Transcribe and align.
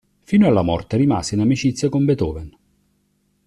Fino 0.23 0.47
alla 0.47 0.63
morte 0.63 0.97
rimase 0.97 1.35
in 1.35 1.41
amicizia 1.41 1.87
con 1.87 2.05
Beethoven. 2.05 2.57